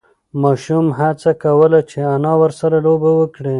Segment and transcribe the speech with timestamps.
[0.41, 3.49] ماشوم هڅه کوله چې انا ورسره لوبه وکړي.